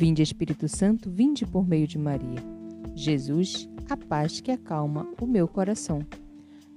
[0.00, 2.42] Vinde Espírito Santo, vinde por meio de Maria.
[2.96, 6.00] Jesus, a paz que acalma o meu coração.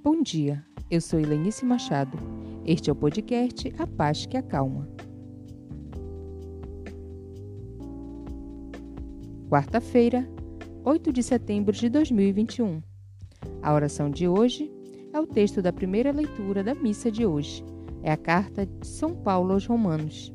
[0.02, 2.18] Bom dia, eu sou Helenice Machado.
[2.66, 4.86] Este é o podcast A Paz que Acalma.
[9.48, 10.28] Quarta-feira,
[10.84, 12.82] 8 de setembro de 2021.
[13.62, 14.70] A oração de hoje
[15.14, 17.64] é o texto da primeira leitura da missa de hoje.
[18.02, 20.30] É a carta de São Paulo aos Romanos.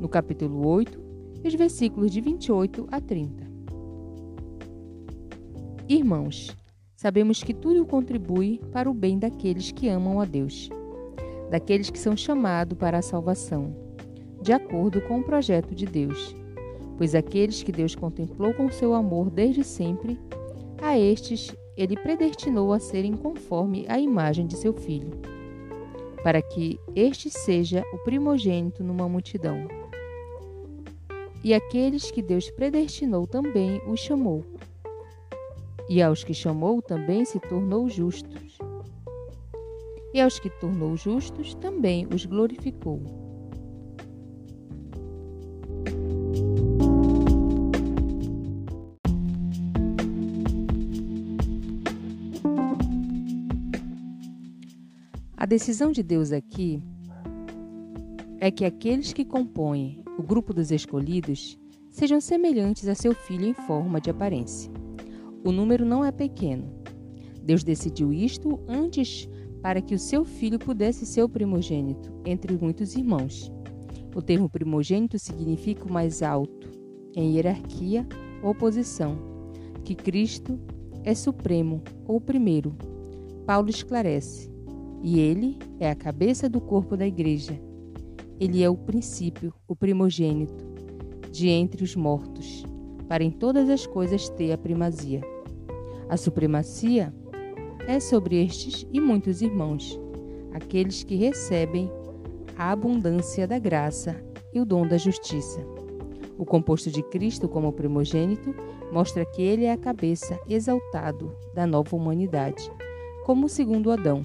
[0.00, 1.03] No capítulo 8,
[1.44, 3.44] os versículos de 28 a 30.
[5.86, 6.56] Irmãos,
[6.96, 10.70] sabemos que tudo contribui para o bem daqueles que amam a Deus,
[11.50, 13.76] daqueles que são chamados para a salvação,
[14.40, 16.34] de acordo com o projeto de Deus.
[16.96, 20.18] Pois aqueles que Deus contemplou com seu amor desde sempre,
[20.80, 25.10] a estes ele predestinou a serem conforme a imagem de seu filho,
[26.22, 29.83] para que este seja o primogênito numa multidão.
[31.44, 34.42] E aqueles que Deus predestinou também os chamou.
[35.90, 38.56] E aos que chamou também se tornou justos.
[40.14, 43.02] E aos que tornou justos também os glorificou.
[55.36, 56.82] A decisão de Deus aqui
[58.40, 61.58] é que aqueles que compõem o grupo dos escolhidos
[61.90, 64.70] sejam semelhantes a seu filho em forma de aparência.
[65.44, 66.72] O número não é pequeno.
[67.42, 69.28] Deus decidiu isto antes
[69.60, 73.52] para que o seu filho pudesse ser o primogênito entre muitos irmãos.
[74.14, 76.70] O termo primogênito significa o mais alto,
[77.14, 78.06] em hierarquia
[78.42, 79.18] ou posição,
[79.84, 80.58] que Cristo
[81.02, 82.74] é supremo ou primeiro.
[83.46, 84.50] Paulo esclarece,
[85.02, 87.60] e ele é a cabeça do corpo da igreja
[88.38, 90.64] ele é o princípio, o primogênito,
[91.30, 92.64] de entre os mortos,
[93.08, 95.20] para em todas as coisas ter a primazia.
[96.08, 97.14] A supremacia
[97.86, 99.98] é sobre estes e muitos irmãos,
[100.52, 101.90] aqueles que recebem
[102.56, 104.16] a abundância da graça
[104.52, 105.60] e o dom da justiça.
[106.38, 108.54] O composto de Cristo como primogênito
[108.92, 112.70] mostra que ele é a cabeça exaltado da nova humanidade,
[113.24, 114.24] como o segundo Adão.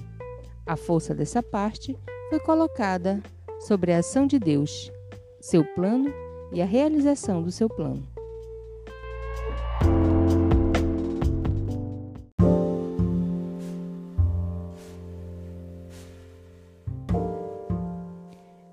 [0.66, 1.96] A força dessa parte
[2.28, 3.22] foi colocada
[3.60, 4.90] sobre a ação de Deus,
[5.40, 6.12] seu plano
[6.52, 8.06] e a realização do seu plano.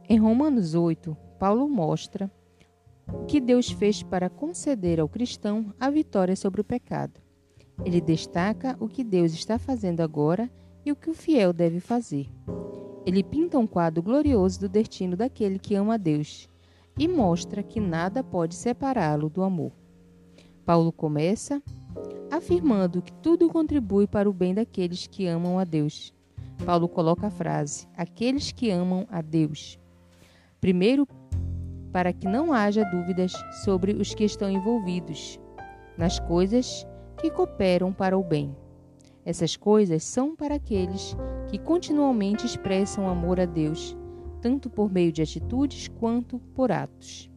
[0.09, 2.31] Em Romanos 8, Paulo mostra
[3.27, 7.19] que Deus fez para conceder ao cristão a vitória sobre o pecado.
[7.85, 10.49] Ele destaca o que Deus está fazendo agora
[10.85, 12.27] e o que o fiel deve fazer.
[13.07, 16.49] Ele pinta um quadro glorioso do destino daquele que ama a Deus
[16.99, 19.71] e mostra que nada pode separá-lo do amor.
[20.65, 21.63] Paulo começa
[22.29, 26.13] afirmando que tudo contribui para o bem daqueles que amam a Deus.
[26.65, 29.79] Paulo coloca a frase: aqueles que amam a Deus.
[30.59, 31.07] Primeiro,
[31.93, 33.31] para que não haja dúvidas
[33.63, 35.39] sobre os que estão envolvidos
[35.97, 36.85] nas coisas
[37.21, 38.53] que cooperam para o bem.
[39.27, 41.13] Essas coisas são para aqueles
[41.49, 43.93] que continuamente expressam amor a Deus,
[44.39, 47.29] tanto por meio de atitudes quanto por atos.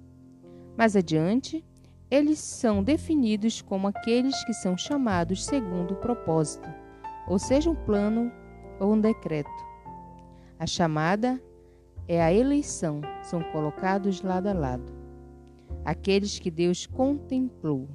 [0.78, 1.64] Mais adiante,
[2.08, 6.68] eles são definidos como aqueles que são chamados segundo o propósito,
[7.26, 8.30] ou seja, um plano
[8.78, 9.50] ou um decreto.
[10.60, 11.42] A chamada
[12.06, 14.92] é a eleição, são colocados lado a lado.
[15.84, 17.88] Aqueles que Deus contemplou.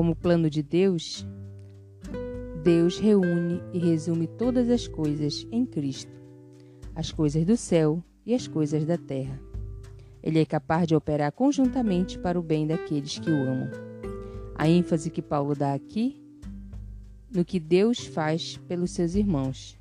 [0.00, 1.26] Como plano de Deus,
[2.64, 6.10] Deus reúne e resume todas as coisas em Cristo,
[6.94, 9.38] as coisas do céu e as coisas da terra.
[10.22, 13.68] Ele é capaz de operar conjuntamente para o bem daqueles que o amam.
[14.54, 16.18] A ênfase que Paulo dá aqui
[17.30, 19.78] no que Deus faz pelos seus irmãos.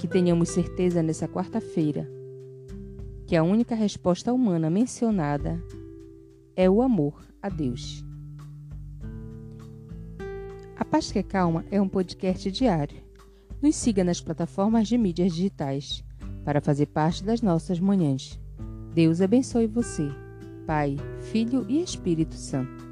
[0.00, 2.10] Que tenhamos certeza nessa quarta-feira
[3.24, 5.62] que a única resposta humana mencionada
[6.56, 8.04] é o amor a Deus.
[10.76, 12.96] A Paz que Calma é um podcast diário.
[13.62, 16.04] Nos siga nas plataformas de mídias digitais
[16.44, 18.40] para fazer parte das nossas manhãs.
[18.94, 20.08] Deus abençoe você,
[20.66, 22.86] Pai, Filho e Espírito Santo.